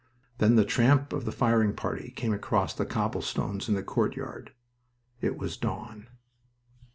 [0.39, 4.51] Then the tramp of the firing party came across the cobblestones in the courtyard.
[5.21, 6.07] It was dawn.